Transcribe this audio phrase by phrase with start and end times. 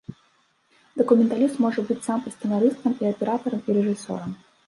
[1.01, 4.31] Дакументаліст можа быць сам і сцэнарыстам, і аператарам, і рэжысёрам.